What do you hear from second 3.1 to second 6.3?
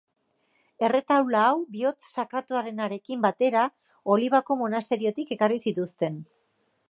batera Olibako monasteriotik ekarri zituzten.